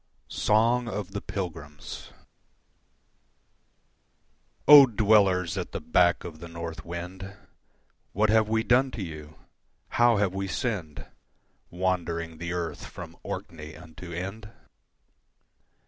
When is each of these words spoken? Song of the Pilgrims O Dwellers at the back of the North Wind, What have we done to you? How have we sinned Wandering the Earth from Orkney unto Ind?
Song 0.29 0.87
of 0.87 1.11
the 1.11 1.21
Pilgrims 1.21 2.09
O 4.67 4.87
Dwellers 4.87 5.59
at 5.59 5.73
the 5.73 5.79
back 5.79 6.23
of 6.23 6.39
the 6.39 6.47
North 6.47 6.83
Wind, 6.83 7.35
What 8.11 8.31
have 8.31 8.49
we 8.49 8.63
done 8.63 8.89
to 8.97 9.03
you? 9.03 9.35
How 9.89 10.17
have 10.17 10.33
we 10.33 10.47
sinned 10.47 11.05
Wandering 11.69 12.39
the 12.39 12.51
Earth 12.51 12.87
from 12.87 13.15
Orkney 13.21 13.77
unto 13.77 14.11
Ind? 14.11 14.49